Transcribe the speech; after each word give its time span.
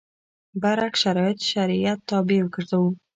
برعکس 0.61 0.99
شرایط 1.03 1.39
شریعت 1.51 1.99
تابع 2.09 2.39
وګرځوو. 2.43 2.89